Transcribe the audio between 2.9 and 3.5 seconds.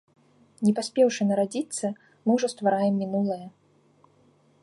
мінулае.